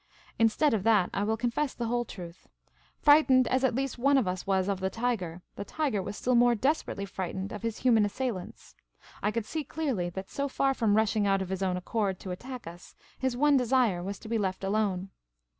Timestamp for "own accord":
11.61-12.19